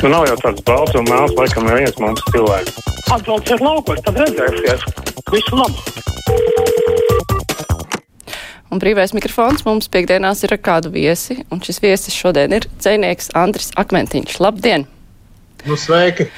[0.00, 2.76] Nu, nav jau tāds balts un melns, laikam, neviens mums cilvēks.
[3.12, 4.86] Atbrauciet laukos, tad redzēsies.
[5.28, 5.76] Visu labu!
[8.72, 13.28] Un brīvais mikrofons mums piekdienās ir ar kādu viesi, un šis viesis šodien ir dzēnieks
[13.36, 14.38] Andris Akmentiņš.
[14.40, 14.86] Labdien!
[15.68, 16.30] Nu, sveiki!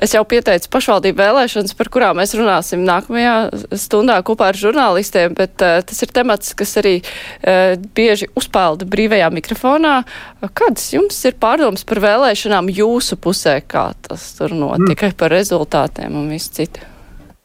[0.00, 3.34] Es jau pieteicu pašvaldību vēlēšanas, par kurām mēs runāsim nākamajā
[3.78, 9.28] stundā kopā ar žurnālistiem, bet uh, tas ir temats, kas arī uh, bieži uzpelda brīvajā
[9.36, 9.96] mikrofonā.
[10.56, 15.18] Kādas jums ir pārdomas par vēlēšanām jūsu pusē, kā tas tur notika, mm.
[15.20, 16.89] par rezultātiem un visu citu?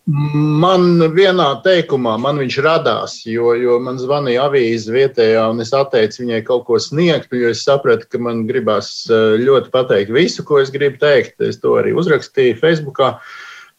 [0.05, 6.21] Man vienā teikumā man viņš radās, jo, jo man zvanīja avīze vietējā, un es atteicu
[6.21, 10.59] viņai kaut ko sniegt, jo es sapratu, ka man gribās eh, ļoti pateikt visu, ko
[10.61, 11.41] es gribu teikt.
[11.41, 13.15] Es to arī uzrakstīju Facebookā.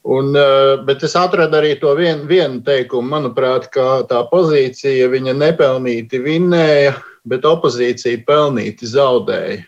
[0.02, 5.36] Un, eh, bet es atradu arī to vienu vien teikumu, manuprāt, ka tā pozīcija viņa
[5.38, 9.62] nepelnīti vinnēja, bet opozīcija pelnīti zaudēja.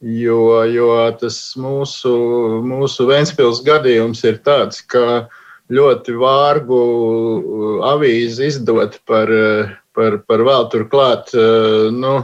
[0.00, 2.16] Jo, jo tas mūsu,
[2.64, 5.38] mūsu Vēnspils gadījums ir tāds, ka uh,
[5.72, 11.32] ļoti vārgu uh, avīzi izdot par, uh, par, par vēl turklāt.
[11.36, 12.20] Uh, nu,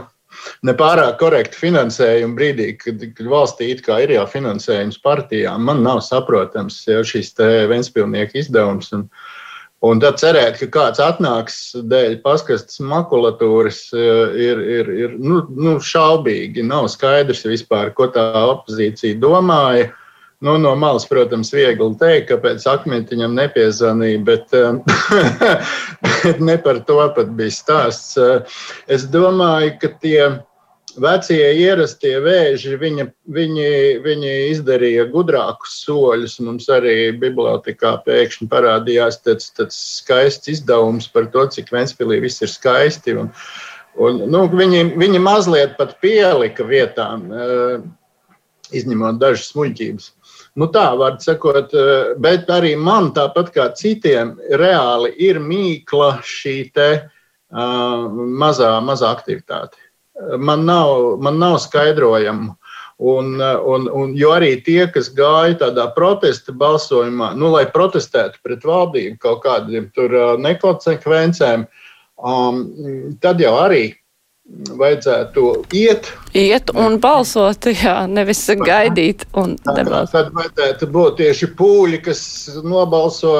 [0.67, 6.81] Nepārāk korekti finansējumu brīdī, kad, valstī it kā ir jau finansējums partijām, man nav saprotams
[6.87, 8.91] jau šis te Ventspilnieka izdevums.
[8.95, 9.05] Un,
[9.85, 11.59] un tad cerēt, ka kāds atnāks
[11.91, 16.65] dēļ paskastas makulatūras, ir, ir, ir nu, nu, šaubīgi.
[16.67, 19.91] Nav skaidrs vispār, ko tā opozīcija domāja.
[20.39, 24.77] Nu, no malas, protams, viegli teikt, kāpēc akmentiņam nepiezvanīja, bet, um,
[26.05, 28.13] bet ne par to pat bija stāsts.
[28.15, 30.21] Uh, es domāju, ka tie
[31.03, 33.67] vecie ierastie vēži, viņa, viņi,
[34.05, 36.37] viņi izdarīja gudrākus soļus.
[36.47, 42.53] Mums arī bibliotekā pēkšņi parādījās tāds, tāds skaists izdevums par to, cik Ventspīlī viss ir
[42.53, 43.17] skaisti.
[43.19, 43.33] Un,
[43.99, 47.83] un, nu, viņi, viņi mazliet pat pielika vietām, uh,
[48.71, 50.13] izņemot dažas muļķības.
[50.59, 56.55] Nu, tā var sakot, eh, bet arī man, tāpat kā citiem, reāli ir mīkla šī
[56.73, 56.89] te,
[57.51, 58.09] uh,
[58.43, 59.79] mazā, mazā aktivitāte.
[60.37, 62.55] Man nav, man nav skaidrojumu.
[62.99, 68.65] Un, un, un, jo arī tie, kas gāja tādā protesta balsojumā, nu, lai protestētu pret
[68.67, 69.87] valdību kaut kādiem
[70.43, 71.63] nekonsekvencēm,
[72.19, 72.59] um,
[73.23, 73.93] tad jau arī
[74.79, 75.45] vajadzētu
[75.75, 76.11] iet.
[76.37, 79.25] Iet un balsot, jā, nevis gaidīt.
[79.33, 82.21] Tad, tad vajadzētu būt tieši pūļi, kas
[82.63, 83.33] nobalso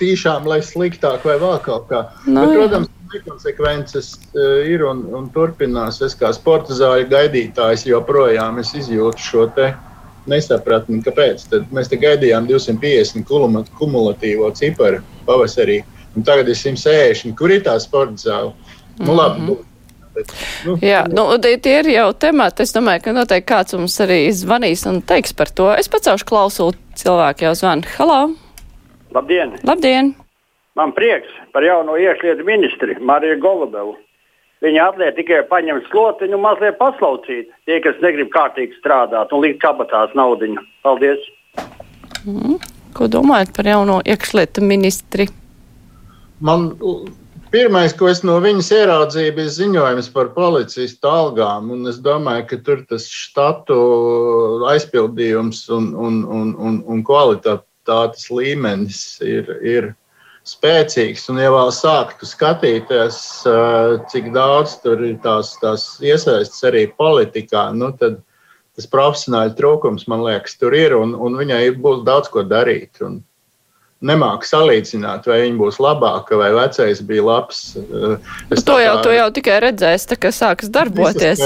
[0.00, 2.06] tīšām, lai sliktāk vai vēl kaut kā.
[2.26, 6.00] No, nu, Bet, protams, nekonsekvences eh, ir un, un turpinās.
[6.04, 9.72] Es kā sporta zāļu gaidītājs joprojām izjūtu šo te
[10.30, 11.46] nesapratni, kāpēc.
[11.50, 15.80] Tad mēs te gaidījām 250 kumulatīvo ciparu pavasarī,
[16.14, 17.34] un tagad ir 160.
[17.38, 18.54] Kur ir tā sporta zāle?
[19.00, 19.69] Nu, labi, mm -hmm.
[20.14, 20.32] Bet,
[20.66, 22.64] nu, Jā, nu, tie ir jau temati.
[22.66, 25.68] Es domāju, ka noteikti kāds mums arī zvanīs un teiks par to.
[25.78, 27.86] Es pacaušu klausulu, cilvēki jau zvana.
[27.96, 28.20] Halo!
[29.14, 29.54] Labdien!
[29.66, 30.14] Labdien!
[30.78, 33.96] Man prieks par jauno iekšlietu ministri Mariju Golubevu.
[34.60, 39.62] Viņa atliek tikai paņemt slotiņu un mazliet paslaucīt tie, kas negrib kārtīgi strādāt un likt
[39.62, 40.62] kabatās naudiņu.
[40.84, 41.22] Paldies!
[42.26, 42.58] Mm.
[42.94, 45.28] Ko domājat par jauno iekšlietu ministri?
[46.44, 46.72] Man
[47.50, 51.72] Pirmais, ko es no viņas ieraudzīju, bija ziņojums par policistu algām.
[51.90, 53.78] Es domāju, ka tur tas štatu
[54.70, 59.88] aizpildījums un, un, un, un, un kvalitātes līmenis ir, ir
[60.46, 61.26] spēcīgs.
[61.32, 63.18] Un, ja vēl sāktu skatīties,
[64.14, 68.20] cik daudz tur ir tās, tās iesaistas arī politikā, nu, tad
[68.78, 73.02] tas profesionāļu trūkums, man liekas, tur ir un, un viņai būs daudz ko darīt.
[73.02, 73.24] Un,
[74.00, 77.60] nemāku salīdzināt, vai viņa būs labāka vai vecais bija labs.
[77.76, 81.42] Eh, es to jau, to jau tikai redzēs, tā kā sākas darboties.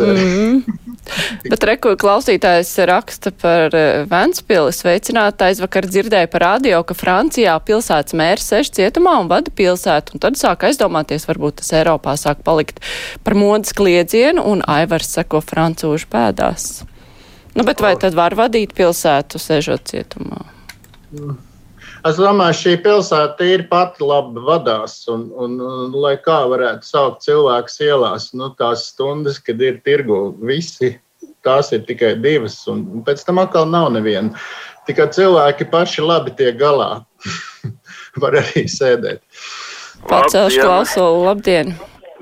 [0.00, 0.62] Mm.
[1.52, 5.44] Bet reku klausītājs raksta par eh, Ventspili sveicināt.
[5.44, 10.16] Aizvakar dzirdēju par radio, ka Francijā pilsētas mērs sēž cietumā un vada pilsētu.
[10.16, 12.80] Un tad sāk aizdomāties, varbūt tas Eiropā sāk palikt
[13.26, 16.86] par modas kliedzienu un Aivars seko francūžu pēdās.
[17.52, 20.46] Nu, bet vai tad var vadīt pilsētu, sēžot cietumā?
[22.02, 24.96] Es domāju, šī pilsēta ir pati labi vadās.
[25.12, 30.32] Un, un, un, lai kā varētu saukt cilvēku ielās, nu, tās stundas, kad ir tirgu
[30.42, 30.96] visi,
[31.46, 32.58] tās ir tikai divas.
[32.70, 34.34] Un, un pēc tam atkal nav neviena.
[34.88, 37.04] Tikai cilvēki paši labi tiek galā.
[38.22, 39.22] Var arī sēdēt.
[40.10, 41.76] Pacelšu klausulu, labdien!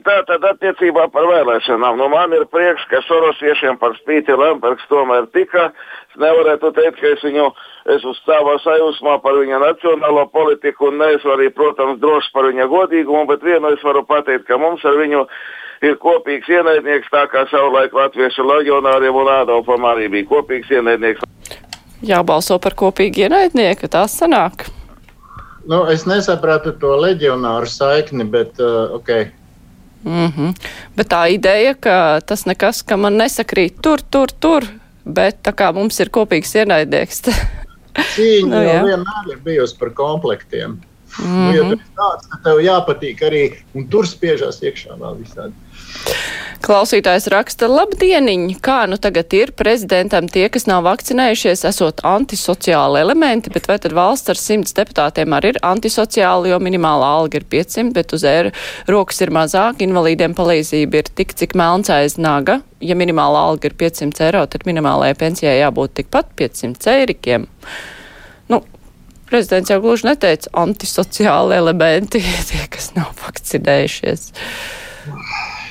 [0.06, 1.98] Tātad attiecībā par vēlēšanām.
[2.00, 5.70] Nu, man ir prieks, ka Sorosiešiem par spīti Lembergs tomēr tika.
[6.10, 7.46] Es nevarētu teikt, ka es viņu
[7.94, 12.68] es uz savā sajūsmā par viņa nacionālo politiku un neesmu arī, protams, drošs par viņa
[12.70, 15.24] godīgumu, bet vienu es varu pateikt, ka mums ar viņu
[15.86, 21.24] ir kopīgs ienaidnieks, tā kā savulaik latviešu leģionāriem un Ādolfam arī bija kopīgs ienaidnieks.
[22.04, 24.70] Jābalso par kopīgu ienaidnieku, tā sanāk.
[25.68, 29.39] Nu, es nesapratu to leģionāru saikni, bet uh, ok.
[30.04, 30.54] Mm -hmm.
[30.96, 34.64] Bet tā ideja, ka tas nekas, ka man nesakrīt tur, tur, tur,
[35.04, 37.22] bet tā kā mums ir kopīgs ienaidnieks.
[38.16, 40.80] Cīņa nu, jau vienmēr ir bijusi par komplektiem.
[41.18, 41.46] Mm -hmm.
[41.46, 41.72] nu, ja mhm.
[41.72, 43.42] tāds, ka tev jāpatīk arī,
[43.74, 45.52] un tur spiežās iekšā vēl visādi.
[46.60, 53.48] Klausītājs raksta, labdieniņ, kā nu tagad ir prezidentam tie, kas nav vakcinējušies, esot antisociāli elementi,
[53.54, 57.94] bet vai tad valsts ar simts deputātiem arī ir antisociāli, jo minimālā alga ir 500,
[57.96, 58.52] bet uz ēru
[58.92, 62.58] rokas ir mazāk, invalīdiem palīdzība ir tik, cik melns aiz naga.
[62.84, 67.48] Ja minimālā alga ir 500 eiro, tad minimālajai pensijai jābūt tikpat 500 eirikiem.
[68.52, 68.60] Nu,
[69.32, 72.20] prezidents jau gluži neteica antisociāli elementi,
[72.52, 74.28] tie, kas nav vakcinējušies.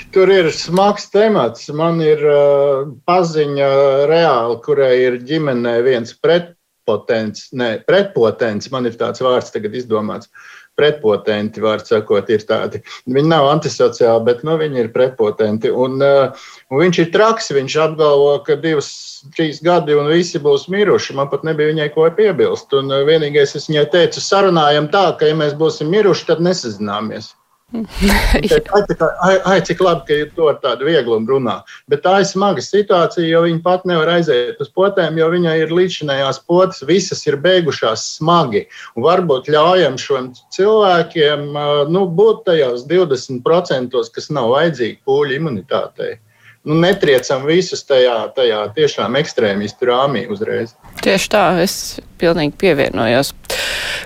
[0.10, 1.68] Tur ir smags temats.
[1.70, 3.68] Man ir uh, paziņa
[4.10, 10.32] reāli, kurai ir ģimenē viens pretpotents, ne, pretpotents, man ir tāds vārds tagad izdomāts.
[10.80, 12.82] Pretpotenti, vārds sakot, ir tādi.
[13.06, 15.70] Viņi nav antisociāli, bet nu, viņi ir pretpotenti.
[15.70, 17.52] Un, uh, un viņš ir traks.
[17.54, 18.90] Viņš apgalvo, ka divas,
[19.38, 21.20] trīs gadi un visi būs miruši.
[21.20, 22.74] Man pat nebija viņai ko piebilst.
[22.80, 27.36] Un uh, vienīgais, es viņai teicu, sarunājam tā, ka, ja mēs būsim miruši, tad nesazināmies.
[29.22, 31.60] ai, ai, cik labi, ka to ar tādu vieglumu runā.
[31.92, 35.76] Bet tā ir smaga situācija, jo viņa pat nevar aiziet uz potēm, jo viņai ir
[35.78, 38.66] līdzinājās potes, visas ir beigušās smagi.
[38.98, 41.46] Un varbūt ļaujam šiem cilvēkiem
[41.94, 46.18] nu, būt tajos 20%, kas nav vajadzīgi pūļu imunitātei
[46.68, 50.76] nu, netriecam visus tajā, tajā tiešām ekstrēmistu rāmī uzreiz.
[51.04, 53.32] Tieši tā, es pilnīgi pievienojos.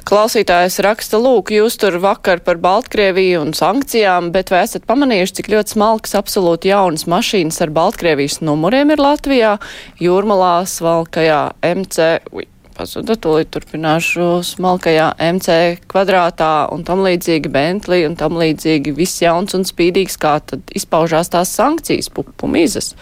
[0.07, 5.51] Klausītājs raksta, lūk, jūs tur vakar par Baltkrieviju un sankcijām, bet vai esat pamanījuši, cik
[5.53, 9.55] ļoti smalks, absolūti jaunas mašīnas ar Baltkrievijas numuriem ir Latvijā?
[10.03, 12.47] Jūrmalā, Svalkajā, MC, ui,
[12.77, 15.57] pazuda, tūlīt turpināšu smalkajā MC
[15.91, 21.31] kvadrātā un tam līdzīgi Bentley un tam līdzīgi viss jauns un spīdīgs, kā tad izpaužās
[21.33, 22.93] tās sankcijas pupumīzes.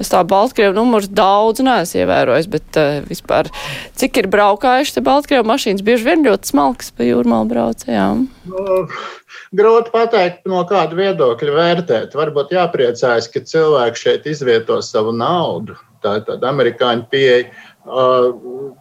[0.00, 3.50] Es tā Baltkrievu numurs daudz neesmu ievērojis, bet uh, vispār,
[4.00, 8.22] cik ir braukājuši te Baltkrievu mašīnas, bieži vien ļoti smalkas pa jūrmālu braucējām.
[8.48, 8.78] Nu,
[9.60, 12.16] grūti pateikt, no kāda viedokļa vērtēt.
[12.16, 15.76] Varbūt jāpriecājas, ka cilvēki šeit izvieto savu naudu.
[16.00, 17.50] Tā ir tāda amerikāņu pieeja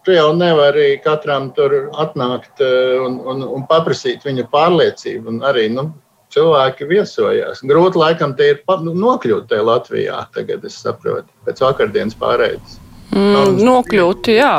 [0.06, 5.33] Tu jau nevari katram tur atnākt un, un, un paprasīt viņa pārliecību.
[5.33, 5.89] Un arī nu,
[6.33, 7.63] cilvēki viesojās.
[7.65, 12.77] Grūti laikam te ir nu, nokļūt tajā Latvijā, tagad es saprotu, pēc vakardienas pārējais.
[13.15, 14.53] Mm, nokļūt, jā.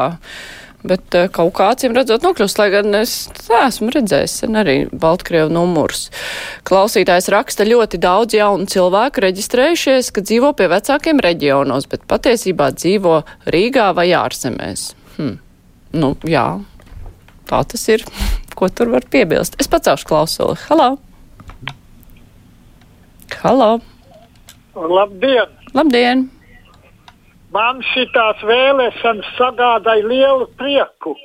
[0.80, 3.14] Bet uh, kaut kā acīm redzot nokļūst, lai gan es
[3.52, 6.08] esmu redzējis arī Baltkrievu numurus.
[6.68, 13.20] Klausītājs raksta ļoti daudz jaunu cilvēku reģistrējušies, ka dzīvo pie vecākiem reģionos, bet patiesībā dzīvo
[13.52, 14.90] Rīgā vai ārzemēs.
[15.18, 15.36] Hm.
[16.00, 16.46] Nu, jā,
[17.50, 18.06] tā tas ir.
[18.56, 19.60] Ko tur var piebilst?
[19.60, 20.58] Es pacelšu klausuli.
[20.68, 20.94] Halo!
[23.40, 23.72] Halo!
[24.74, 25.56] Labdien!
[25.76, 26.28] Labdien!
[27.54, 31.16] Man šitās vēlēšanas sagādāja lielu prieku,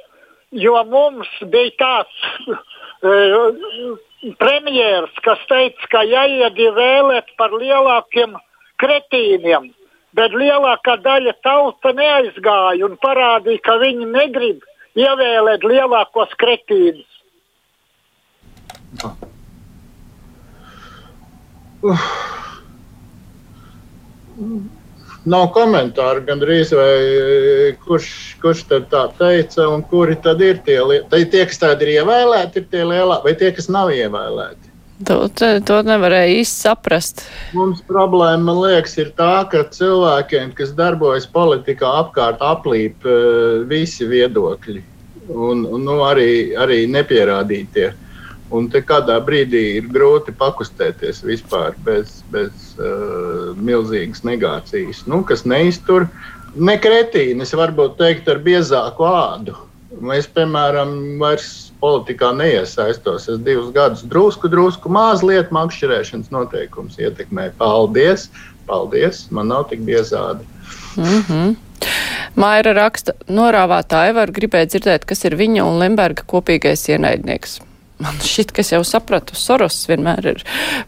[0.52, 2.18] jo mums bija tāds
[2.50, 2.58] uh,
[4.42, 8.32] premjeras, kas teica, ka jāiet vēlēt par lielākiem
[8.82, 9.64] kretīniem,
[10.18, 14.60] bet lielākā daļa tauta neaizgāja un parādīja, ka viņi negrib
[14.96, 17.12] ievēlēt lielākos kretīnus.
[21.86, 22.02] Uh.
[25.26, 28.10] Nav komentāru gandrīz, vai e, kurš,
[28.44, 30.78] kurš tad tā teica, un kuri tad ir tie,
[31.10, 34.74] tie kas tādi ir ievēlēti, ir tie lielākie, vai tie, kas nav ievēlēti.
[35.10, 37.26] To, to nevarēja īsti saprast.
[37.58, 43.18] Mums problēma, man liekas, ir tā, ka cilvēkiem, kas darbojas politikā, apkārt aplīp e,
[43.68, 44.84] visi viedokļi
[45.30, 47.92] un, un nu, arī, arī nepierādītie.
[48.54, 55.48] Un te kādā brīdī ir grūti pakustēties vispār bez, bez uh, milzīgas negācijas, nu, kas
[55.50, 56.06] neiztur
[56.56, 59.58] ne kretīnis, varbūt teikt, ar biezāku ādu.
[60.14, 63.30] Es, piemēram, vairs politikā neiesaistos.
[63.32, 67.56] Es divus gadus drusku, drusku mazliet makšķerēšanas noteikums ietekmēju.
[67.62, 68.30] Paldies!
[68.70, 69.26] Paldies!
[69.34, 70.46] Man nav tik biezādi.
[70.98, 71.56] Mm -hmm.
[72.36, 77.62] Maira raksta, norāvātāji var gribēt dzirdēt, kas ir viņa un Lemberga kopīgais ienaidnieks
[78.04, 80.44] man šķiet, ka es jau sapratu, Soros vienmēr ir.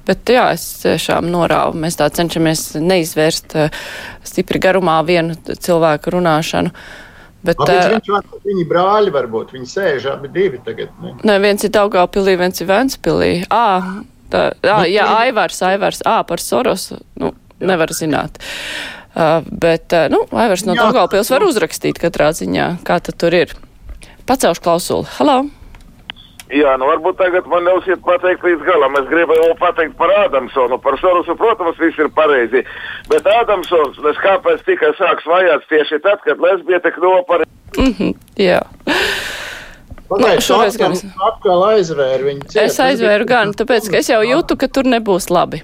[0.08, 1.78] Bet jā, es tiešām norāvu.
[1.84, 3.84] Mēs tā cenšamies neizvērst uh,
[4.28, 6.74] stipri garumā vienu cilvēku runāšanu.
[7.48, 10.92] Bet, uh, viņš var, viņi brāļi varbūt, viņi sēž abi divi tagad.
[11.04, 11.16] Ne?
[11.28, 13.34] Nē, viens ir Daugavpilī, viens ir Ventspilī.
[13.54, 13.66] Ā,
[14.28, 17.32] Tā, jā, jā, Aivars, Aivars, ā, par Sorosu, nu,
[17.64, 18.42] nevar zināt.
[19.18, 23.56] Uh, bet, uh, nu, Aivars no Daugavpils var uzrakstīt katrā ziņā, kā tad tur ir.
[24.28, 25.08] Pacelšu klausuli.
[25.16, 25.46] Halo!
[26.48, 28.96] Jā, nu varbūt tagad man ļausiet pateikt līdz galam.
[29.01, 30.77] Es gribēju pateikt par Ādamsonu.
[30.80, 32.63] Par Sorosu, protams, viss ir pareizi.
[33.12, 37.44] Bet Ādamsons, kāpēc tika sāks vajāts tieši tad, kad lesbiete kļuva par.
[37.75, 38.62] Mm -hmm, jā.
[40.08, 40.96] Pagaidiet, nu, šoreiz gan.
[41.27, 42.62] Atkal aizvēru viņu ciet.
[42.63, 45.63] Es aizvēru gan, tāpēc, ka es jau jūtu, ka tur nebūs labi.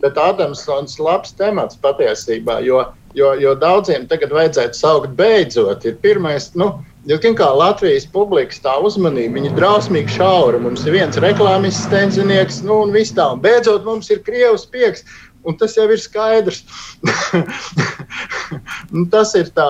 [0.00, 2.80] Bet Ādamsons labs temats patiesībā, jo,
[3.14, 5.84] jo, jo daudziem tagad vajadzētu saukt beidzot.
[5.84, 6.72] Ir pirmais, nu,
[7.04, 10.56] Diezgan kā Latvijas publikas tā uzmanība, viņa drausmīgi šaura.
[10.62, 13.26] Mums ir viens reklāmists, stenzinieks, nu un viss tā.
[13.34, 15.04] Un beidzot mums ir Krievijas pieks,
[15.44, 16.62] un tas jau ir skaidrs.
[18.94, 19.68] nu, tas ir tā,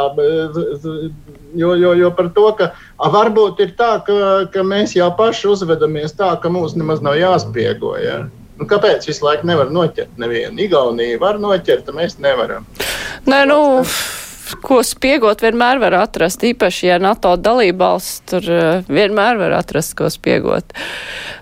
[1.58, 5.50] jo, jo, jo par to, ka a, varbūt ir tā, ka, ka mēs jau paši
[5.56, 7.96] uzvedamies tā, ka mums nemaz nav jāspiego.
[7.98, 8.20] Ja?
[8.60, 10.68] Nu, kāpēc visu laiku nevar noķert nevienu?
[10.68, 12.70] Igaunija var noķert, mēs nevaram.
[13.26, 13.58] Nē, nu
[14.64, 16.44] ko spiegot, vienmēr var atrast.
[16.44, 20.74] Īpaši, ja NATO dalībvalsts tur uh, vienmēr var atrast, ko spiegot.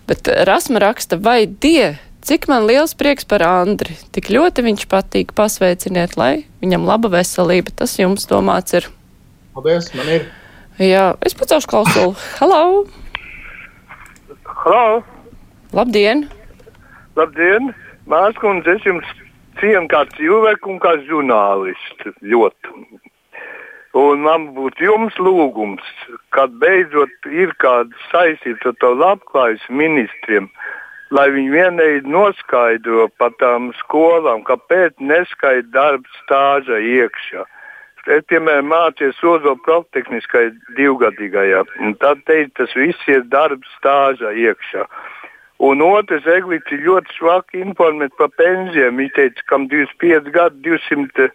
[0.09, 1.95] Bet Rasma raksta, vai die,
[2.27, 3.97] cik man liels prieks par Andri.
[4.15, 7.75] Tik ļoti viņš patīk pasveiciniet, lai viņam laba veselība.
[7.83, 8.89] Tas jums domāts ir.
[9.57, 10.29] Paldies, man ir.
[10.81, 12.15] Jā, es pacelšu klausulu.
[12.39, 12.63] Halo!
[14.63, 15.03] Halo!
[15.77, 16.29] Labdien!
[17.19, 17.75] Labdien!
[18.09, 19.07] Māskundze, es jums
[19.63, 23.01] cienu kā cilvēku un kā žurnālistu ļoti.
[24.03, 25.85] Un man būtu jums lūgums,
[26.35, 30.49] kad beidzot ir kāda saistīta ar to labklājības ministriem,
[31.13, 37.45] lai viņi vienīgi noskaidro par tām skolām, kāpēc neskaidro darba stāža iekšā.
[38.11, 44.89] Es, piemēram, mācījos Ozo profitehniskajā divgadīgajā, un tad teica, tas viss ir darba stāža iekšā.
[45.63, 48.99] Un otrs, Eglīts ļoti svaki informēt par pensijām.
[48.99, 51.29] Viņš teica, kam 25 gadi, 200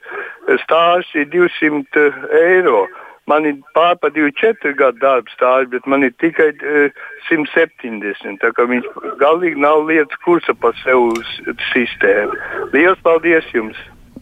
[0.65, 2.07] stāsts ir 200
[2.41, 2.85] eiro.
[3.27, 8.39] Man ir pārpa 24 gadu darba stāsts, bet man ir tikai uh, 170.
[8.43, 8.87] Tā kā viņš
[9.23, 11.11] galīgi nav lietas kursa par sev
[11.71, 12.35] sistēmu.
[12.75, 13.79] Lielas paldies jums!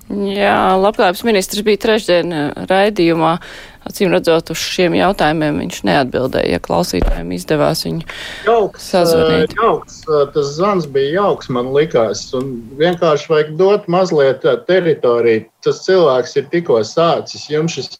[0.10, 2.34] Jā, labklājības ministrs bija trešdien
[2.70, 3.40] raidījumā.
[3.86, 8.06] Acīm redzot, uz šiem jautājumiem viņš neatbildēja, ja klausītājiem izdevās viņu
[8.48, 9.54] jauks, sazvanīt.
[9.60, 10.00] Jauks,
[10.34, 15.46] tas zvans bija jauks, man likās, un vienkārši vajag dot mazliet teritoriju.
[15.66, 17.94] Tas cilvēks ir tikko sācis, jums šis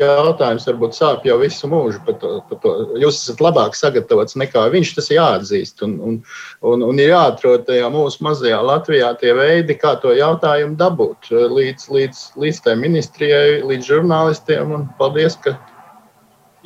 [0.00, 2.00] jautājums varbūt sāp jau visu mūžu.
[2.06, 2.72] Par to.
[3.00, 4.94] Jūs esat labāk sagatavots nekā viņš.
[4.98, 5.84] Tas ir jāatzīst.
[5.86, 6.18] Un, un,
[6.62, 11.88] un, un ir jāatrod tajā mūsu mazajā Latvijā tie veidi, kā to jautājumu dabūt līdz,
[11.94, 14.74] līdz, līdz tai ministrijai, līdz žurnālistiem.
[14.74, 15.56] Un paldies, ka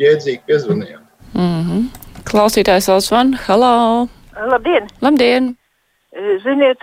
[0.01, 1.05] jēdzīgi piezvanījāt.
[1.35, 1.89] Mm -hmm.
[2.29, 3.39] Klausītājs vēl zvan.
[3.47, 4.09] Halo!
[4.39, 4.87] Labdien!
[5.01, 5.57] Labdien!
[6.17, 6.81] Ziniet,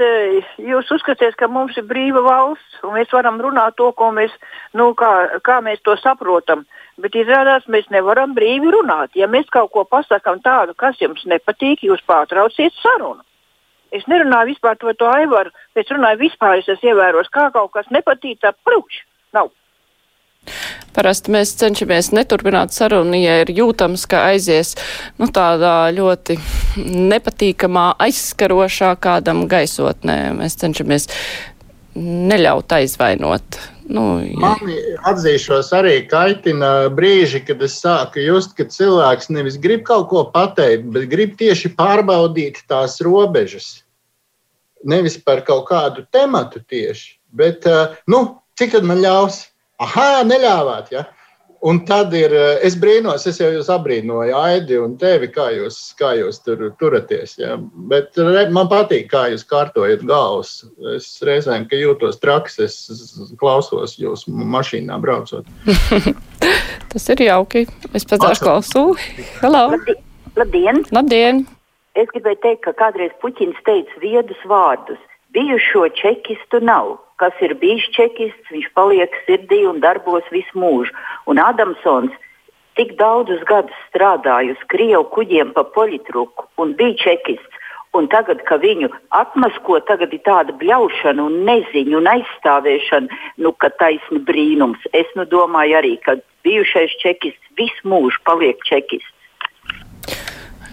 [0.62, 4.32] jūs uzskatiet, ka mums ir brīva valsts, un mēs varam runāt to, mēs,
[4.78, 6.66] nu, kā, kā mēs to saprotam.
[7.02, 9.18] Bet izrādās, mēs nevaram brīvi runāt.
[9.18, 13.26] Ja mēs kaut ko pasakām tādu, kas jums nepatīk, jūs pārtrauciet sarunu.
[13.92, 17.90] Es nerunāju vispār to, to aivaru, es runāju vispār, es esmu ievērojis, kā kaut kas
[17.90, 19.02] nepatīk, tā prūš.
[19.34, 19.50] Nav.
[20.96, 24.76] Parasti mēs cenšamies neturpināt sarunu, ja ir jūtams, ka aizies
[25.20, 26.38] nu, tādā ļoti
[27.12, 30.18] nepatīkamā, aizskarošā kādam gaisotnē.
[30.40, 31.10] Mēs cenšamies
[31.96, 33.60] neļaut aizvainot.
[33.86, 34.40] Nu, ja.
[34.42, 40.24] Mani atzīšos arī kaitina brīži, kad es sāku just, ka cilvēks nevis grib kaut ko
[40.34, 43.84] pateikt, bet grib tieši pārbaudīt tās robežas.
[44.86, 47.68] Nevis par kaut kādu tematu tieši, bet
[48.10, 48.26] nu,
[48.58, 49.44] cik tad man ļaus?
[49.84, 50.92] Ah, neļāvāt.
[50.96, 51.06] Ja?
[51.66, 55.80] Un tad ir, eh, es brīnos, es jau jūs abrīnoju, Aidi, un tevi, kā jūs,
[55.98, 57.38] kā jūs tur turaties.
[57.40, 57.56] Ja?
[57.90, 58.18] Bet
[58.54, 60.60] man patīk, kā jūs kārtojat galvas.
[60.94, 62.78] Es reizēm, ka jūtos traks, es
[63.42, 65.50] klausos jūs mašīnā braucot.
[66.94, 67.66] Tas ir jauki.
[67.98, 69.26] Es pats ar klausuli.
[69.42, 69.72] Hello!
[70.36, 70.84] Labdien!
[70.94, 71.46] Labdien!
[71.96, 75.00] Es gribēju teikt, ka kādreiz Puķins teica viedus vārdus.
[75.34, 80.94] Bijušo čekistu nav kas ir bijis čekists, viņš paliek sirdī un darbos visu mūžu.
[81.30, 82.14] Un Adamsons
[82.76, 87.62] tik daudzus gadus strādāja uz Krievu kuģiem pa politruku un bija čekists.
[87.96, 93.70] Un tagad, kad viņu atmasko, tagad ir tāda bļaušana un neziņa un aizstāvēšana, nu, ka
[93.80, 94.84] taisni brīnums.
[94.92, 99.15] Es nu domāju arī, ka bijušais čekists visu mūžu paliek čekists.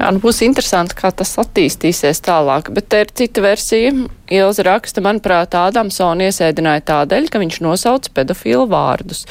[0.03, 3.93] Jā, nu būs interesanti, kā tas attīstīsies tālāk, bet te ir cita versija.
[4.35, 9.29] Ilza raksta, manuprāt, Ādamsona iesēdināja tādēļ, ka viņš nosauca pedofilu vārdus.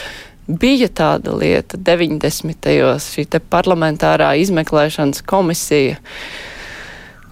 [0.47, 2.71] Bija tāda lieta 90.
[3.03, 5.99] šī te parlamentārā izmeklēšanas komisija.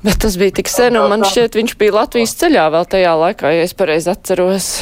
[0.04, 3.54] Bet tas bija tik sen, un man šķiet, viņš bija Latvijas ceļā vēl tajā laikā,
[3.56, 4.74] ja es pareizi atceros.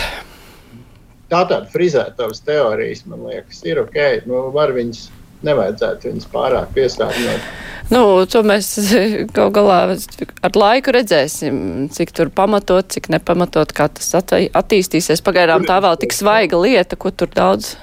[1.30, 4.02] Tā tāda frizētavas teorijas, man liekas, ir ok.
[4.26, 5.12] Nu, var viņas,
[5.46, 7.50] nevajadzētu viņas pārāk piesārņot.
[7.94, 8.72] Nu, to mēs
[9.38, 15.24] gal galā ar laiku redzēsim, cik tur pamatot, cik nepamatot, kā tas attīstīsies.
[15.26, 17.76] Pagaidām tā vēl tik svaiga lieta, ko tur daudz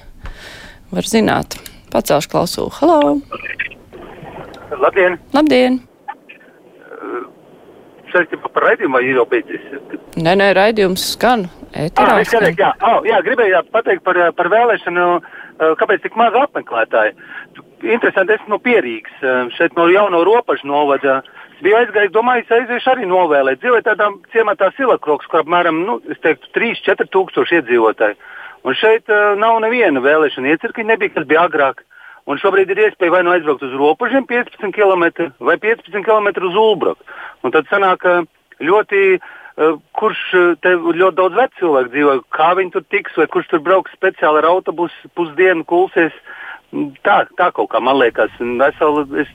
[0.95, 1.59] var zināt.
[1.95, 2.71] Pacelšu klausulu.
[2.81, 3.19] Halo!
[4.75, 5.19] Labdien!
[5.35, 5.83] Labdien!
[8.15, 9.63] Saistībā par raidījumu vai ir jau beidzies?
[10.23, 11.49] Nē, nē, raidījums skan.
[11.75, 12.47] Ēterā ah, skan.
[12.55, 15.07] Jā, oh, jā, gribēju pateikt par, par vēlēšanu,
[15.59, 17.15] kāpēc tik maz apmeklētāji.
[17.85, 19.17] Interesanti, esmu no Pierīgas,
[19.57, 21.23] šeit no jauno ropažu novada.
[21.63, 23.61] Bija aizgājis, domāju, aiziešu arī novēlēt.
[23.63, 28.19] Dzīvoju tādā ciematā Silakroks, kur apmēram, nu, es teiktu, 3-4 tūkstoši iedzīvotāji.
[28.65, 31.85] Un šeit uh, nav neviena vēlēšana iecirkņa, nebija, kas bija agrāk.
[32.25, 36.57] Un šobrīd ir iespēja vai nu aizbraukt uz robežiem 15 km vai 15 km uz
[36.57, 37.05] Ulbraku.
[37.45, 38.07] Un tad sanāk
[38.65, 39.44] ļoti, uh,
[39.95, 40.21] kurš
[40.65, 44.43] te ļoti daudz vecu cilvēku dzīvo, kā viņi tur tiks, vai kurš tur brauks speciāli
[44.43, 46.15] ar autobusu pusdienu kulsies.
[47.07, 49.31] Tā, tā kaut kā man liekas, veseli, es,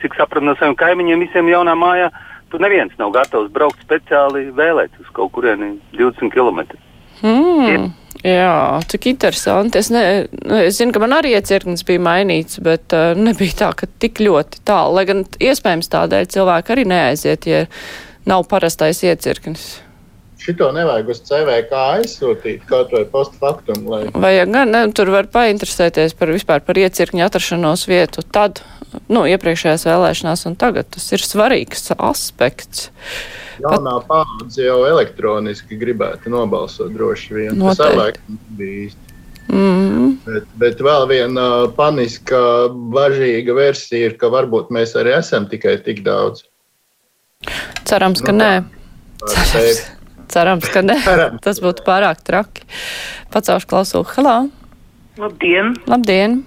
[0.00, 2.08] cik sapratu no saviem kaimiņiem, visiem jaunā mājā,
[2.50, 6.64] tur neviens nav gatavs braukt speciāli vēlēt uz kaut kurieni 20 km.
[7.20, 7.90] Mm.
[8.24, 9.80] Jā, cik interesanti.
[9.80, 10.02] Es, ne,
[10.44, 14.20] nu, es zinu, ka man arī iecirknis bija mainīts, bet uh, nebija tā, ka tik
[14.24, 14.96] ļoti tālu.
[14.98, 17.62] Lai gan iespējams tādēļ cilvēki arī neaiziet, ja
[18.28, 19.78] nav parastais iecirknis.
[20.40, 23.82] Šito nevajag uz CVK aizsūtīt, kaut vai postfaktum.
[23.92, 24.06] Lai...
[24.16, 28.62] Vajag gan, ne, tur var painteresēties par vispār par iecirkņu atrašanos vietu tad,
[29.12, 30.88] nu, iepriekšējās vēlēšanās un tagad.
[30.96, 32.88] Tas ir svarīgs aspekts.
[33.60, 34.08] Jaunā Pat...
[34.08, 37.52] paudze jau elektroniski gribētu nobalsot droši vien.
[37.60, 37.76] Noteikti.
[37.76, 38.22] Tas savāk
[38.56, 39.16] bija īsti.
[39.50, 39.90] Mm
[40.24, 41.46] bet, bet vēl viena
[41.76, 42.40] paniska,
[42.94, 46.46] bažīga versija ir, ka varbūt mēs arī esam tikai tik daudz.
[47.88, 48.52] Cerams, ka nu, nē.
[49.32, 49.78] Cerams,
[50.28, 50.96] cerams, ka nē.
[51.06, 51.40] Cerams.
[51.44, 52.66] Tas būtu pārāk traki.
[53.32, 54.04] Pacaušu klausulu.
[54.12, 54.36] Halā!
[55.20, 55.72] Labdien!
[55.88, 56.42] Labdien!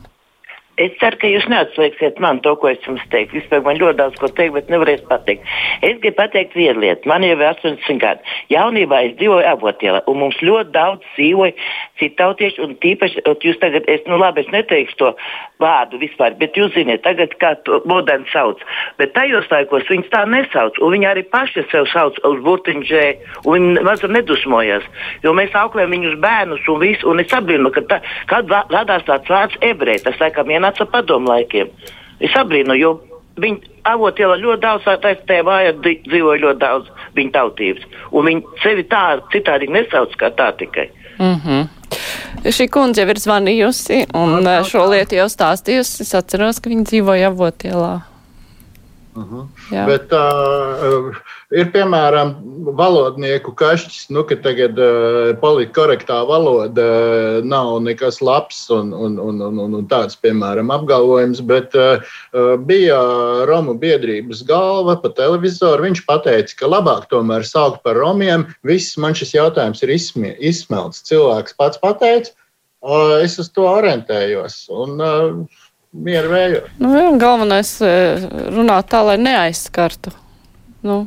[0.81, 3.37] Es ceru, ka jūs neatslēgsiet man to, ko es jums teiktu.
[3.37, 5.45] Vispār man ļoti daudz ko teikt, bet nevarēs pateikt.
[5.85, 7.09] Es gribu pateikt vienu lietu.
[7.09, 8.33] Man jau ir 80 gadi.
[8.53, 11.53] Jaunībā es dzīvoju avotielā, un mums ļoti daudz dzīvoja
[12.01, 15.11] citautieši, un tīpaši, jūs tagad, es, nu labi, es neteikšu to
[15.63, 18.61] vārdu vispār, bet jūs ziniet, tagad kā to moderni sauc.
[18.99, 23.05] Bet tajos laikos viņas tā nesauc, un viņi arī paši sev sauc uz burtiņģē,
[23.45, 24.85] un viņi mazliet nedusmojas.
[25.25, 29.31] Jo mēs auklējam viņus bērnus un visu, un es apbrīnu, ka tā, kad radās tāds
[29.31, 31.71] vārds ebreji, tas laikam ienāca padomu laikiem.
[32.23, 32.97] Es apbrīnu, jo
[33.41, 34.89] viņi avotielā ļoti daudz,
[35.27, 40.51] tajā mājā dzīvoja ļoti daudz viņa tautības, un viņi sevi tā citādi nesauc kā tā
[40.59, 40.89] tikai.
[41.19, 41.67] Mm -hmm.
[42.43, 46.03] Šī kundze jau ir zvanījusi un šo lietu jau stāstījusi.
[46.03, 47.93] Es atceros, ka viņa dzīvoja avotielā.
[49.15, 49.41] Uh mhm.
[49.69, 49.85] -huh.
[49.85, 51.15] Bet uh,
[51.51, 52.33] ir piemēram
[52.77, 59.41] valodnieku kašķis, nu, ka tagad uh, politkorektā valoda uh, nav nekas labs un, un, un,
[59.41, 62.01] un, un, un tāds, piemēram, apgalvojums, bet uh,
[62.65, 62.97] bija
[63.45, 65.83] Romu biedrības galva pa televizoru.
[65.83, 68.47] Viņš teica, ka labāk tomēr saukt par romiem.
[68.63, 71.05] Viss man šis jautājums ir izsmie, izsmelts.
[71.05, 72.33] Cilvēks pats pateica,
[72.81, 74.65] uh, es uz to orientējos.
[74.73, 75.62] Un, uh,
[75.93, 76.69] mieru vējos.
[76.81, 80.13] Nu, jā, galvenais eh, runāt tā, lai neaizskartu.
[80.83, 81.05] Nu,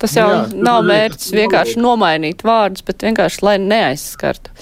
[0.00, 4.54] tas jau jā, nav mērķis vienkārši nomainīt vārdus, bet vienkārši, lai neaizskartu.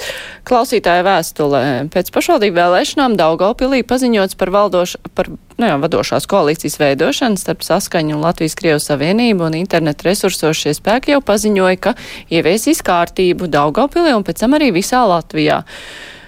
[0.49, 1.61] Klausītāja vēstulē
[1.93, 8.17] pēc pašvaldību vēlēšanām Daugaupilī paziņots par, valdoš, par nu jā, vadošās koalīcijas veidošanu starp Saskaņu
[8.17, 11.97] un Latvijas Krievijas Savienību un internetu resursos šie spēki jau paziņoja, ka
[12.33, 15.62] ieviesīs kārtību Daugaupilī un pēc tam arī visā Latvijā.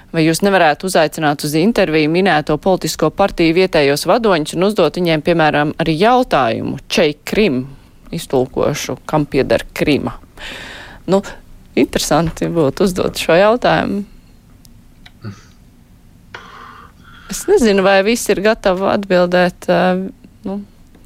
[0.09, 5.75] Vai jūs nevarētu uzaicināt uz interviju minēto politisko partiju vietējos vadoņus un uzdot viņiem, piemēram,
[5.83, 7.67] arī jautājumu Čei Krim,
[8.17, 10.15] iztulkošu, kam pieder Krima?
[11.09, 11.21] Nu,
[11.77, 14.07] interesanti būtu uzdot šo jautājumu.
[17.29, 20.07] Es nezinu, vai visi ir gatavi atbildēt eh,
[20.49, 20.59] nu,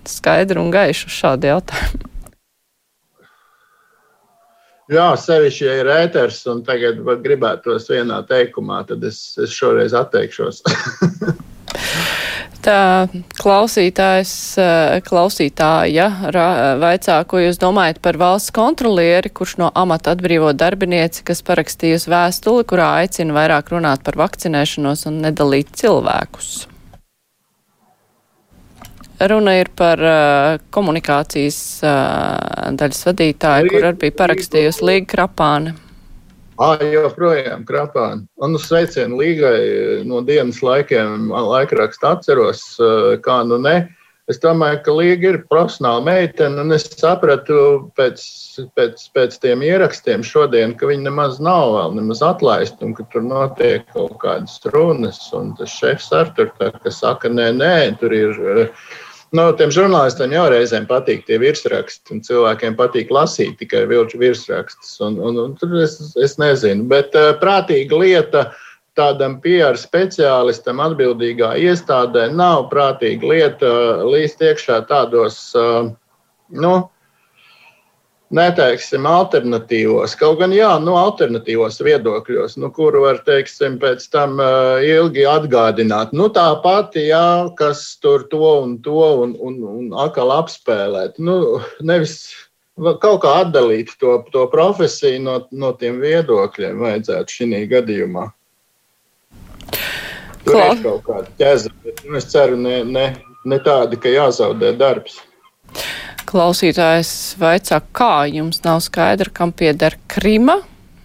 [0.06, 2.11] skaidru un gaišu šādu jautājumu.
[4.92, 10.60] Jā, sevišķi, ja ir ēters un tagad gribētos vienā teikumā, tad es, es šoreiz atteikšos.
[12.62, 13.08] Tā
[13.40, 16.06] klausītājs, eh, klausītāja
[16.78, 22.66] vaicā, ko jūs domājat par valsts kontrolieri, kurš no amata atbrīvo darbinieci, kas parakstījusi vēstuli,
[22.68, 26.71] kurā aicina vairāk runāt par vakcinēšanos un nedalīt cilvēkus.
[29.30, 35.76] Runa ir par uh, komunikācijas uh, daļas vadītāju, kur arī bija parakstījusi Līga Krapāne.
[36.62, 38.26] Ah, joprojām krapāni.
[38.44, 42.62] Un uz sveicienu līgai no dienas laikiem laikrakstu atceros,
[43.24, 43.76] kā nu ne.
[44.30, 47.56] Es domāju, ka Līga ir profesionāla meitene, un es sapratu
[47.98, 48.22] pēc,
[48.78, 53.26] pēc, pēc tiem ierakstiem šodien, ka viņa nemaz nav vēl nemaz atlaista, un ka tur
[53.26, 58.38] notiek kaut kādas runas, un tas šefs Artur, tā, kas saka, nē, nē, tur ir.
[59.32, 64.98] Nu, tiem žurnālistiem jau reizēm patīk tie virsraksti, un cilvēkiem patīk lasīt tikai vilču virsrakstus.
[65.04, 68.60] Un, un, un tur es, es nezinu, bet uh, prātīga lieta uh,
[68.98, 73.72] tādam PR speciālistam, atbildīgā iestādē, nav prātīga lieta
[74.04, 75.38] līst iekšā tādos,
[76.52, 76.74] nu,
[78.36, 84.82] neteiksim, alternatīvos, kaut gan jā, nu, alternatīvos viedokļos, nu, kuru var, teiksim, pēc tam uh,
[84.84, 86.14] ilgi atgādināt.
[86.16, 91.20] Nu, tā pati, jā, kas tur to un to un, un, un atkal apspēlēt.
[91.22, 92.20] Nu, nevis
[92.76, 98.30] kaut kā atdalīt to, to profesiju no, no tiem viedokļiem vajadzētu šī gadījumā.
[100.42, 100.70] Tur Klau.
[100.72, 103.04] ir kaut kāda ķēze, bet nu, es ceru, ne, ne,
[103.46, 105.20] ne tāda, ka jāzaudē darbs.
[106.32, 110.62] Klausītājs vaicā, kā jums nav skaidra, kam pieder Krima?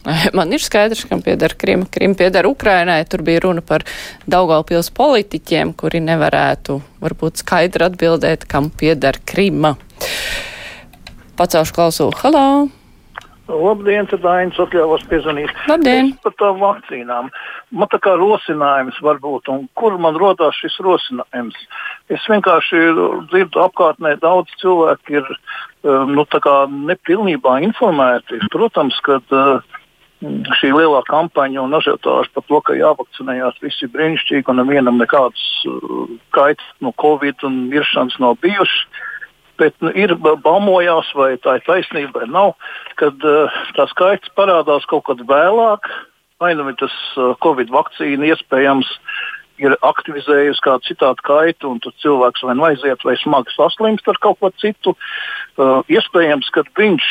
[0.37, 1.83] Man ir skaidrs, kam pieder Krima.
[1.91, 3.01] Krima pieder Ukrainai.
[3.11, 3.83] Tur bija runa par
[4.23, 9.75] Daugaupils politiķiem, kuri nevarētu varbūt skaidri atbildēt, kam pieder Krima.
[11.35, 12.11] Pacaušu klausu.
[12.23, 12.47] Halo!
[13.47, 15.51] Labdien, tad Ainas atļāvos piezvanīt.
[15.69, 16.11] Labdien!
[16.11, 17.29] Es par tām vakcīnām.
[17.71, 21.55] Man tā kā rosinājums varbūt, un kur man rodās šis rosinājums?
[22.11, 22.83] Es vienkārši
[23.31, 26.27] dzirdu apkārtnē daudz cilvēku ir um, nu,
[26.91, 28.41] nepilnībā informēti.
[28.51, 29.77] Protams, ka uh,
[30.59, 36.07] šī lielā kampaņa un ažiotāža par to, ka jāvakcinējās visi brīnišķīgi un nevienam nekādas uh,
[36.35, 38.87] kaitas no Covid un miršanas nav bijušas
[39.59, 42.53] bet nu, ir baumojās, vai tā ir taisnība vai nav,
[43.01, 45.89] kad uh, tā skaits parādās kaut kad vēlāk.
[46.41, 48.89] Vai nu tas uh, Covid vakcīna iespējams
[49.57, 54.19] ir aktivizējusi kādu citādu kaitu, un tad cilvēks vai nu aiziet, vai smagi saslimst ar
[54.21, 54.93] kaut ko citu.
[55.57, 57.09] Uh, iespējams, ka viņš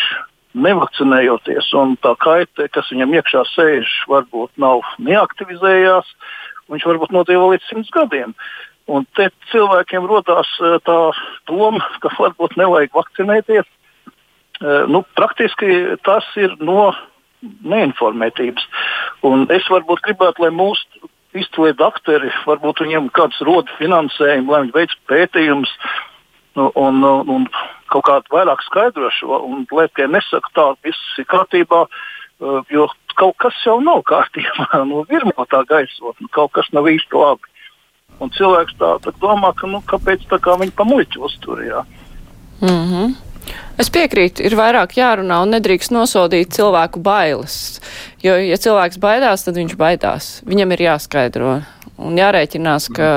[0.56, 6.08] nevakcinējoties, un tā kaita, kas viņam iekšā sēž, varbūt nav neaktivizējās,
[6.72, 8.32] viņš varbūt nodzīvo līdz simts gadiem.
[8.86, 10.98] Un te cilvēkiem rodās eh, tā
[11.50, 13.66] doma, ka varbūt nevajag vakcinēties.
[13.66, 16.92] Eh, nu, praktiski tas ir no
[17.42, 18.64] neinformētības.
[19.26, 24.76] Un es varbūt gribētu, lai mūsu izcili doktori, varbūt viņiem kāds roda finansējumu, lai viņi
[24.76, 25.72] veic pētījumus
[26.56, 27.48] nu, un, un, un
[27.92, 32.88] kaut kādu vairāk skaidro šo, un lai tie nesaka tā, viss ir kārtībā, eh, jo
[33.16, 37.55] kaut kas jau nav kārtībā, nu, virmo tā gaisotne, kaut kas nav īsti labi.
[38.20, 41.62] Un cilvēks tā, tā domā, ka nu, kāpēc tā kā viņi pa muļķu uztur.
[41.64, 41.84] Jā.
[42.60, 43.14] Mm -hmm.
[43.78, 47.80] Es piekrītu, ir vairāk jārunā un nedrīkst nosodīt cilvēku bailes.
[48.22, 50.42] Jo, ja cilvēks baidās, tad viņš baidās.
[50.48, 51.62] Viņam ir jāskaidro
[51.96, 53.10] un jārēķinās, ka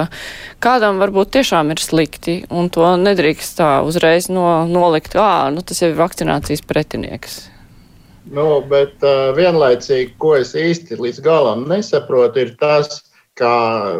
[0.64, 5.82] kādam varbūt tiešām ir slikti, un to nedrīkst tā uzreiz no, nolikt, ā, nu tas
[5.82, 7.40] jau ir vakcinācijas pretinieks.
[8.30, 13.02] Nu, bet uh, vienlaicīgi, ko es īsti līdz galam nesaprotu, ir tas,
[13.40, 13.52] ka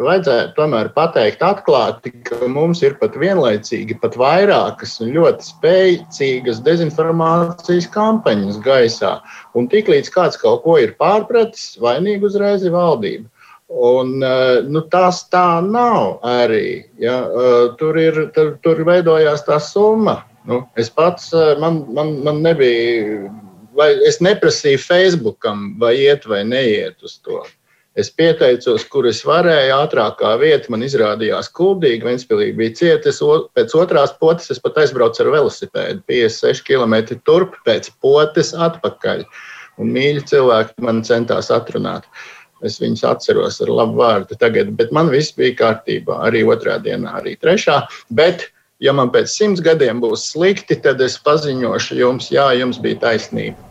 [0.04, 8.60] vajadzētu tomēr pateikt atklāti, ka mums ir pat vienlaicīgi pat vairākas ļoti spēcīgas dezinformācijas kampaņas
[8.64, 9.16] gaisā.
[9.56, 13.28] Un tiklīdz kāds kaut ko ir pārpratis, vainīgi uzreiz ir valdība.
[13.70, 16.84] Un, eh, nu, tas tā nav arī.
[16.98, 17.20] Ja?
[17.22, 20.24] Eh, tur, ir, tur, tur veidojās tā summa.
[20.48, 23.30] Nu, es pats, eh, man, man, man nebija,
[23.78, 27.44] vai es neprasīju Facebookam, vai iet vai neiet uz to.
[28.00, 32.06] Es pieteicos, kur es varēju, ātrākā vieta man izrādījās kuldīgi.
[32.06, 33.12] Ventspīlī bija cieta.
[33.58, 36.96] Pēc otrās potes es pat aizbraucu ar velosipēdu 56 km
[37.28, 39.26] turp, pēc potes atpakaļ.
[39.80, 42.08] Un mīļi cilvēki man centās atrunāt.
[42.64, 46.20] Es viņus atceros ar labu vārdu tagad, bet man viss bija kārtībā.
[46.28, 47.82] Arī otrā dienā, arī trešā.
[48.16, 48.48] Bet,
[48.84, 53.69] ja man pēc simts gadiem būs slikti, tad es paziņošu jums, jā, jums bija taisnība.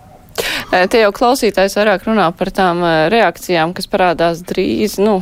[0.69, 4.99] Te jau klausītājs vairāk runā par tām reakcijām, kas parādās drīz.
[5.01, 5.19] Nu,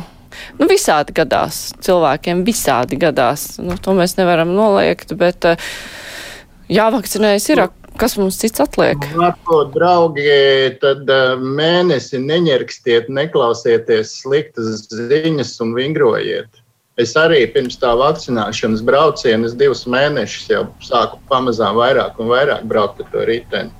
[0.58, 3.56] Nu, visādi gadās, cilvēkiem visādi gadās.
[3.62, 5.46] Nu, to mēs nevaram noliegt, bet
[6.72, 7.66] jāvakcinējas ir.
[7.98, 9.02] Kas mums cits atliek?
[9.18, 10.28] Lato, draugi,
[10.78, 11.08] tad
[11.42, 16.60] mēnesi neņerkstiet, neklausieties sliktas ziņas un vingrojiet.
[17.02, 22.62] Es arī pirms tā vakcināšanas brauciena, es divus mēnešus jau sāku pamazām vairāk un vairāk
[22.70, 23.74] braukt ar to riteni.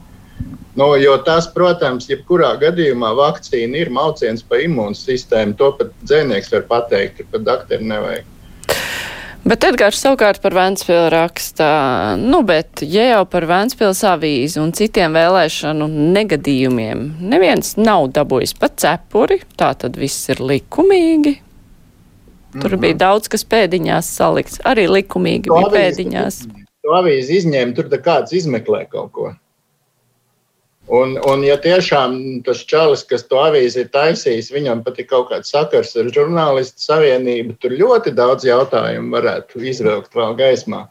[0.79, 5.57] Nu, jo tas, protams, jebkurā gadījumā vakcīna ir mauciens pa imūnsistēmu.
[5.59, 8.29] To pat dzēnieks var pateikt, pat doktori nevajag.
[9.49, 11.67] Bet Edgars savukārt par Vēnspili raksta,
[12.21, 18.77] nu, bet ja jau par Vēnspils avīzi un citiem vēlēšanu negadījumiem neviens nav dabūjis pat
[18.83, 21.35] cepuri, tā tad viss ir likumīgi.
[22.53, 22.85] Tur mm -hmm.
[22.87, 24.61] bija daudz, kas pēdiņās salikts.
[24.64, 26.41] Arī likumīgi to bija pēdiņās.
[26.85, 29.35] To avīzi izņēma, tur kāds izmeklē kaut ko.
[30.88, 32.14] Un, un, ja tiešām
[32.46, 36.81] tas čalis, kas to avīzi ir taisījis, viņam pat ir kaut kāds sakars ar žurnālistu
[36.81, 40.87] savienību, tur ļoti daudz jautājumu varētu izvilkt vēl gaismā.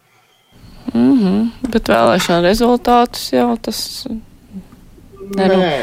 [0.94, 1.72] Mm -hmm.
[1.74, 4.08] Bet vēlēšana rezultātus jau tas
[5.36, 5.58] neru.
[5.58, 5.82] Nē.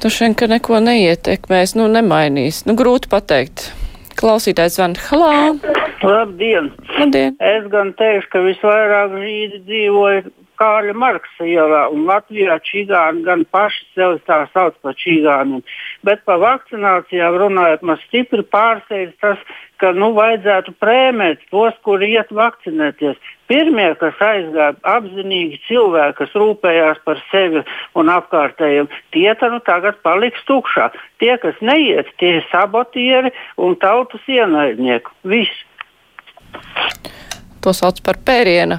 [0.00, 2.64] Tas šeit neko neietekmēs, nu nemainīs.
[2.64, 3.68] Nu, grūti pateikt.
[4.16, 4.96] Klausītājs zvan.
[5.10, 5.58] Halā!
[6.02, 6.72] Labdien!
[6.98, 7.36] Labdien!
[7.36, 10.22] Es gan teikšu, ka visvairāk žīdi dzīvoja
[10.60, 15.62] Kārļa Marksa ielā, un Latvijā čigāni gan paši sevi tā sauc par čigāniem.
[16.04, 19.40] Bet par vakcinācijām runājot, man stipri pārsteidz tas,
[19.80, 23.16] ka nu vajadzētu prēmēt tos, kuri iet vakcinēties.
[23.48, 27.64] Pirmie, kas aizgāja apzinīgi cilvēki, kas rūpējās par sevi
[27.96, 30.90] un apkārtējiem, tie nu tagad paliks tukšā.
[31.24, 35.16] Tie, kas neiet, tie ir sabotieri un tautas ienaidnieki.
[35.24, 35.64] Viss.
[37.64, 38.78] To sauc par pērienu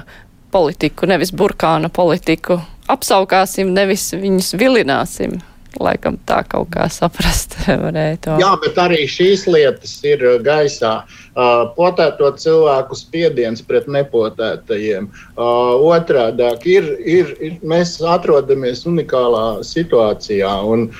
[0.52, 2.60] politiku, nevis burkāna politiku.
[2.92, 5.40] Apsaukāsim, nevis viņus vilināsim.
[5.80, 8.34] Laikam tā kaut kā saprast varēja to.
[8.42, 10.98] Jā, bet arī šīs lietas ir gaisā.
[11.32, 15.08] Uh, potēto cilvēku spiediens pret nepotētajiem.
[15.32, 20.52] Uh, otrādāk ir, ir, ir, mēs atrodamies unikālā situācijā.
[20.68, 20.90] Un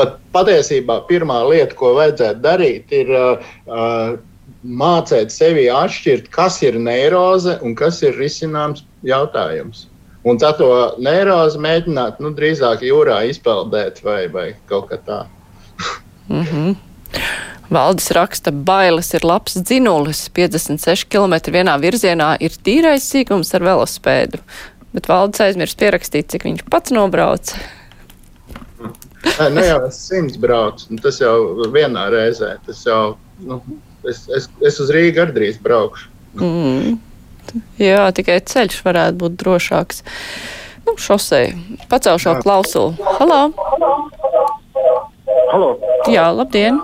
[0.00, 4.16] pat patiesībā pirmā lieta, ko vajadzētu darīt, ir uh,
[4.62, 9.86] mācīt sevi atšķirt, kas ir neiroze un kas ir risināms jautājums.
[10.22, 10.70] Un tā to
[11.02, 15.24] neirozi mēģināt nu, drīzāk jūrā izpeldēt vai, vai kaut kā tā.
[16.28, 16.76] mm -hmm.
[17.72, 20.28] Valdis raksta, bailes ir labs dzinulis.
[20.34, 24.38] 56 km vienā virzienā ir tīrais sīkums ar velospēdu.
[24.92, 27.54] Bet Valdis aizmirst pierakstīt, cik viņš pats nobrauc.
[29.22, 32.56] Nē, ne jau es simts braucu, tas jau vienā reizē.
[32.66, 33.60] Tas jau, nu,
[34.04, 36.10] es, es, es uz Rīgā arī drīz braukšu.
[36.40, 36.98] Mm.
[37.80, 40.02] Jā, tikai ceļš varētu būt drošāks.
[40.86, 41.52] Nu, šosei.
[41.90, 42.94] Pacelšu klausulu.
[43.18, 43.40] Halo!
[45.52, 45.70] Halo!
[46.10, 46.80] Jā, labdien!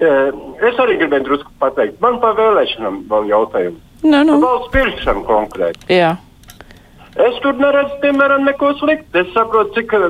[0.00, 2.00] Es arī gribēju drusku pateikt.
[2.04, 3.78] Man par vēlēšanām vēl jautājumu.
[4.02, 4.40] Nu, nu.
[4.40, 5.86] Valsts pirkšana konkrēti.
[5.92, 6.14] Jā.
[7.20, 9.22] Es tur neredzu, piemēram, neko sliktu.
[9.22, 10.06] Es saprotu, cik uh,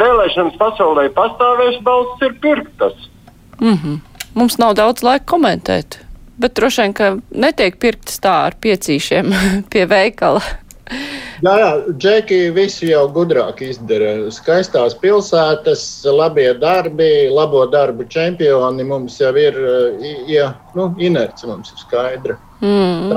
[0.00, 3.08] vēlēšanas pasaulē pastāvēs, balsts ir pirktas.
[3.60, 4.00] Mm -hmm.
[4.34, 6.00] Mums nav daudz laika komentēt.
[6.40, 9.32] Bet droši vien, ka netiek pirktas tā ar piecīšiem
[9.72, 10.42] pie veikala.
[11.44, 14.30] Jā, jā, Džeki visi jau gudrāk izdara.
[14.32, 19.58] Skaistās pilsētas, labie darbi, labo darbu čempioni mums jau ir,
[20.28, 22.38] ja, nu, inerce mums ir skaidra.
[22.60, 23.14] Mm.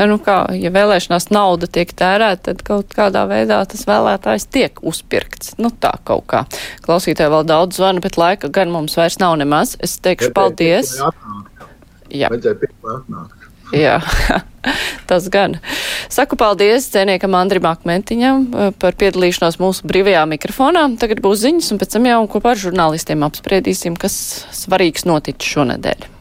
[0.00, 4.80] Tā nu kā, ja vēlēšanās nauda tiek tērēta, tad kaut kādā veidā tas vēlētājs tiek
[4.86, 5.58] uzpirkts.
[5.60, 6.46] Nu tā kaut kā.
[6.86, 9.76] Klausītāji vēl daudz zvana, bet laika gan mums vairs nav nemaz.
[9.84, 10.96] Es teikšu paldies.
[11.02, 11.12] Jā.
[12.10, 13.46] Vajadzēja pirmā atnākt.
[13.70, 14.00] Jā,
[15.10, 15.56] tas gan.
[16.10, 20.88] Saku paldies cienīkam Andrim Akmentiņam eh, par piedalīšanos mūsu brīvajā mikrofonā.
[21.00, 24.16] Tagad būs ziņas, un pēc tam jau kopā ar žurnālistiem apspriedīsim, kas
[24.64, 26.19] svarīgs noticis šonedēļ.